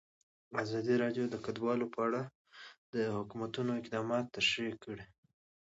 ازادي 0.63 0.95
راډیو 1.03 1.25
د 1.29 1.35
کډوال 1.45 1.79
په 1.93 1.99
اړه 2.07 2.21
د 2.93 2.95
حکومت 3.15 3.53
اقدامات 3.81 4.25
تشریح 4.37 4.75
کړي. 4.83 5.05